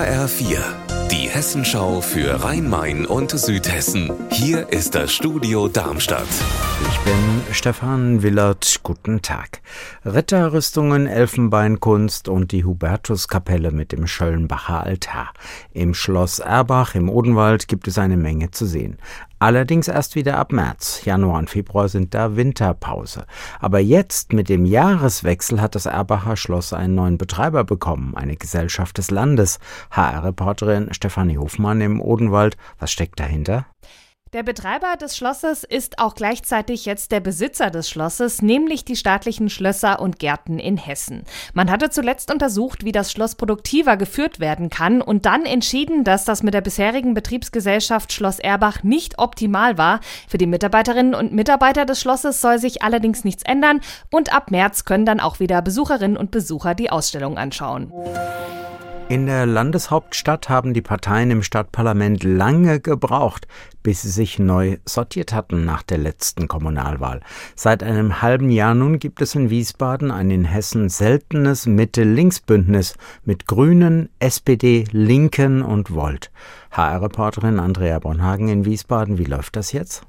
HR4, 0.00 0.60
die 1.10 1.28
Hessenschau 1.28 2.00
für 2.00 2.42
Rhein-Main 2.42 3.04
und 3.04 3.32
Südhessen. 3.32 4.10
Hier 4.30 4.72
ist 4.72 4.94
das 4.94 5.12
Studio 5.12 5.68
Darmstadt. 5.68 6.26
Ich 6.88 6.98
bin 7.00 7.42
Stefan 7.52 8.22
Willert. 8.22 8.80
Guten 8.82 9.20
Tag. 9.20 9.60
Ritterrüstungen, 10.06 11.06
Elfenbeinkunst 11.06 12.30
und 12.30 12.52
die 12.52 12.64
Hubertuskapelle 12.64 13.72
mit 13.72 13.92
dem 13.92 14.06
Schöllenbacher 14.06 14.84
Altar. 14.84 15.34
Im 15.74 15.92
Schloss 15.92 16.38
Erbach 16.38 16.94
im 16.94 17.10
Odenwald 17.10 17.68
gibt 17.68 17.86
es 17.86 17.98
eine 17.98 18.16
Menge 18.16 18.52
zu 18.52 18.64
sehen. 18.64 18.96
Allerdings 19.40 19.88
erst 19.88 20.16
wieder 20.16 20.36
ab 20.36 20.52
März. 20.52 21.06
Januar 21.06 21.38
und 21.38 21.48
Februar 21.48 21.88
sind 21.88 22.12
da 22.12 22.36
Winterpause. 22.36 23.24
Aber 23.58 23.78
jetzt 23.78 24.34
mit 24.34 24.50
dem 24.50 24.66
Jahreswechsel 24.66 25.62
hat 25.62 25.74
das 25.74 25.86
Erbacher 25.86 26.36
Schloss 26.36 26.74
einen 26.74 26.94
neuen 26.94 27.16
Betreiber 27.16 27.64
bekommen, 27.64 28.14
eine 28.14 28.36
Gesellschaft 28.36 28.98
des 28.98 29.10
Landes. 29.10 29.58
HR-Reporterin 29.92 30.92
Stefanie 30.92 31.38
Hofmann 31.38 31.80
im 31.80 32.02
Odenwald. 32.02 32.58
Was 32.78 32.92
steckt 32.92 33.18
dahinter? 33.18 33.64
Der 34.32 34.44
Betreiber 34.44 34.96
des 34.96 35.16
Schlosses 35.16 35.64
ist 35.64 35.98
auch 35.98 36.14
gleichzeitig 36.14 36.84
jetzt 36.86 37.10
der 37.10 37.18
Besitzer 37.18 37.68
des 37.68 37.90
Schlosses, 37.90 38.42
nämlich 38.42 38.84
die 38.84 38.94
staatlichen 38.94 39.50
Schlösser 39.50 39.98
und 39.98 40.20
Gärten 40.20 40.60
in 40.60 40.76
Hessen. 40.76 41.24
Man 41.52 41.68
hatte 41.68 41.90
zuletzt 41.90 42.32
untersucht, 42.32 42.84
wie 42.84 42.92
das 42.92 43.10
Schloss 43.10 43.34
produktiver 43.34 43.96
geführt 43.96 44.38
werden 44.38 44.70
kann 44.70 45.02
und 45.02 45.26
dann 45.26 45.46
entschieden, 45.46 46.04
dass 46.04 46.24
das 46.24 46.44
mit 46.44 46.54
der 46.54 46.60
bisherigen 46.60 47.12
Betriebsgesellschaft 47.12 48.12
Schloss 48.12 48.38
Erbach 48.38 48.84
nicht 48.84 49.18
optimal 49.18 49.78
war. 49.78 49.98
Für 50.28 50.38
die 50.38 50.46
Mitarbeiterinnen 50.46 51.16
und 51.16 51.32
Mitarbeiter 51.32 51.84
des 51.84 52.00
Schlosses 52.00 52.40
soll 52.40 52.60
sich 52.60 52.82
allerdings 52.82 53.24
nichts 53.24 53.42
ändern 53.42 53.80
und 54.12 54.32
ab 54.32 54.52
März 54.52 54.84
können 54.84 55.06
dann 55.06 55.18
auch 55.18 55.40
wieder 55.40 55.60
Besucherinnen 55.60 56.16
und 56.16 56.30
Besucher 56.30 56.76
die 56.76 56.90
Ausstellung 56.90 57.36
anschauen. 57.36 57.92
In 59.10 59.26
der 59.26 59.44
Landeshauptstadt 59.44 60.48
haben 60.48 60.72
die 60.72 60.82
Parteien 60.82 61.32
im 61.32 61.42
Stadtparlament 61.42 62.22
lange 62.22 62.78
gebraucht, 62.78 63.48
bis 63.82 64.02
sie 64.02 64.08
sich 64.08 64.38
neu 64.38 64.76
sortiert 64.84 65.32
hatten 65.32 65.64
nach 65.64 65.82
der 65.82 65.98
letzten 65.98 66.46
Kommunalwahl. 66.46 67.20
Seit 67.56 67.82
einem 67.82 68.22
halben 68.22 68.50
Jahr 68.50 68.76
nun 68.76 69.00
gibt 69.00 69.20
es 69.20 69.34
in 69.34 69.50
Wiesbaden 69.50 70.12
ein 70.12 70.30
in 70.30 70.44
Hessen 70.44 70.88
seltenes 70.88 71.66
Mitte-Links-Bündnis 71.66 72.94
mit 73.24 73.48
Grünen, 73.48 74.10
SPD, 74.20 74.84
Linken 74.92 75.62
und 75.62 75.92
Volt. 75.92 76.30
HR-Reporterin 76.70 77.58
Andrea 77.58 77.98
Bonhagen 77.98 78.46
in 78.46 78.64
Wiesbaden, 78.64 79.18
wie 79.18 79.24
läuft 79.24 79.56
das 79.56 79.72
jetzt? 79.72 80.06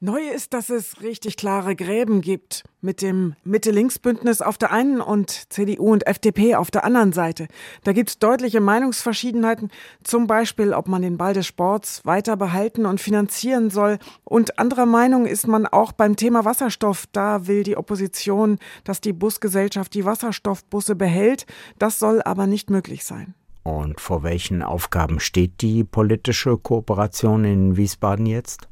Neu 0.00 0.20
ist, 0.32 0.54
dass 0.54 0.70
es 0.70 1.02
richtig 1.02 1.36
klare 1.36 1.74
Gräben 1.74 2.20
gibt 2.20 2.62
mit 2.80 3.02
dem 3.02 3.34
Mitte-Links-Bündnis 3.42 4.42
auf 4.42 4.56
der 4.56 4.70
einen 4.70 5.00
und 5.00 5.52
CDU 5.52 5.90
und 5.90 6.06
FDP 6.06 6.54
auf 6.54 6.70
der 6.70 6.84
anderen 6.84 7.12
Seite. 7.12 7.48
Da 7.82 7.92
gibt 7.92 8.10
es 8.10 8.20
deutliche 8.20 8.60
Meinungsverschiedenheiten, 8.60 9.72
zum 10.04 10.28
Beispiel, 10.28 10.72
ob 10.72 10.86
man 10.86 11.02
den 11.02 11.16
Ball 11.16 11.34
des 11.34 11.48
Sports 11.48 12.06
weiter 12.06 12.36
behalten 12.36 12.86
und 12.86 13.00
finanzieren 13.00 13.70
soll. 13.70 13.98
Und 14.22 14.60
anderer 14.60 14.86
Meinung 14.86 15.26
ist 15.26 15.48
man 15.48 15.66
auch 15.66 15.90
beim 15.90 16.14
Thema 16.14 16.44
Wasserstoff. 16.44 17.06
Da 17.10 17.48
will 17.48 17.64
die 17.64 17.76
Opposition, 17.76 18.60
dass 18.84 19.00
die 19.00 19.12
Busgesellschaft 19.12 19.92
die 19.94 20.04
Wasserstoffbusse 20.04 20.94
behält. 20.94 21.44
Das 21.80 21.98
soll 21.98 22.22
aber 22.22 22.46
nicht 22.46 22.70
möglich 22.70 23.04
sein. 23.04 23.34
Und 23.64 24.00
vor 24.00 24.22
welchen 24.22 24.62
Aufgaben 24.62 25.18
steht 25.18 25.60
die 25.60 25.82
politische 25.82 26.56
Kooperation 26.56 27.44
in 27.44 27.76
Wiesbaden 27.76 28.26
jetzt? 28.26 28.68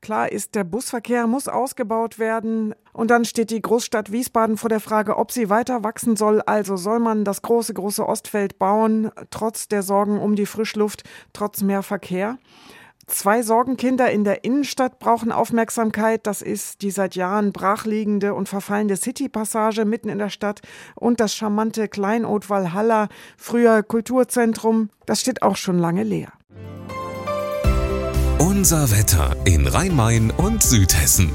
Klar 0.00 0.30
ist, 0.30 0.54
der 0.54 0.64
Busverkehr 0.64 1.26
muss 1.26 1.48
ausgebaut 1.48 2.18
werden. 2.18 2.74
Und 2.92 3.10
dann 3.10 3.24
steht 3.24 3.50
die 3.50 3.62
Großstadt 3.62 4.12
Wiesbaden 4.12 4.56
vor 4.56 4.68
der 4.68 4.80
Frage, 4.80 5.16
ob 5.16 5.32
sie 5.32 5.48
weiter 5.48 5.82
wachsen 5.82 6.16
soll. 6.16 6.42
Also 6.42 6.76
soll 6.76 6.98
man 6.98 7.24
das 7.24 7.42
große, 7.42 7.74
große 7.74 8.06
Ostfeld 8.06 8.58
bauen, 8.58 9.10
trotz 9.30 9.68
der 9.68 9.82
Sorgen 9.82 10.18
um 10.18 10.36
die 10.36 10.46
Frischluft, 10.46 11.04
trotz 11.32 11.62
mehr 11.62 11.82
Verkehr. 11.82 12.38
Zwei 13.06 13.42
Sorgenkinder 13.42 14.10
in 14.10 14.24
der 14.24 14.44
Innenstadt 14.44 14.98
brauchen 14.98 15.30
Aufmerksamkeit. 15.30 16.26
Das 16.26 16.40
ist 16.40 16.80
die 16.80 16.90
seit 16.90 17.16
Jahren 17.16 17.52
brachliegende 17.52 18.32
und 18.32 18.48
verfallende 18.48 18.96
City-Passage 18.96 19.84
mitten 19.84 20.08
in 20.08 20.18
der 20.18 20.30
Stadt 20.30 20.62
und 20.94 21.20
das 21.20 21.34
charmante 21.34 21.88
Kleinod 21.88 22.48
Valhalla, 22.48 23.08
früher 23.36 23.82
Kulturzentrum. 23.82 24.88
Das 25.04 25.20
steht 25.20 25.42
auch 25.42 25.56
schon 25.56 25.78
lange 25.78 26.02
leer. 26.02 26.32
Unser 28.46 28.90
Wetter 28.90 29.34
in 29.46 29.66
Rhein-Main 29.66 30.30
und 30.30 30.62
Südhessen. 30.62 31.32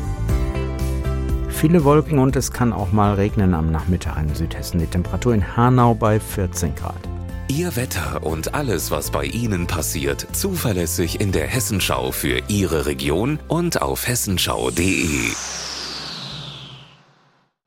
Viele 1.50 1.84
Wolken 1.84 2.20
und 2.20 2.36
es 2.36 2.52
kann 2.52 2.72
auch 2.72 2.92
mal 2.92 3.16
regnen 3.16 3.56
am 3.56 3.72
Nachmittag 3.72 4.18
in 4.20 4.36
Südhessen. 4.36 4.80
Die 4.80 4.86
Temperatur 4.86 5.34
in 5.34 5.58
Hanau 5.58 5.96
bei 5.96 6.20
14 6.20 6.76
Grad. 6.76 7.00
Ihr 7.48 7.76
Wetter 7.76 8.22
und 8.22 8.54
alles, 8.54 8.92
was 8.92 9.10
bei 9.10 9.24
Ihnen 9.26 9.66
passiert, 9.66 10.28
zuverlässig 10.34 11.20
in 11.20 11.32
der 11.32 11.48
Hessenschau 11.48 12.12
für 12.12 12.44
Ihre 12.48 12.86
Region 12.86 13.40
und 13.48 13.82
auf 13.82 14.08
hessenschau.de. 14.08 15.32